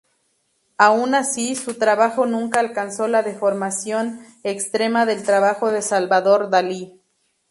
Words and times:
Aun 0.79 1.13
así, 1.13 1.53
su 1.55 1.75
trabajo 1.75 2.25
nunca 2.25 2.59
alcanzó 2.59 3.07
la 3.07 3.21
deformación 3.21 4.19
extrema 4.43 5.05
del 5.05 5.21
trabajo 5.21 5.71
de 5.71 5.83
Salvador 5.83 6.49
Dalí. 6.49 6.99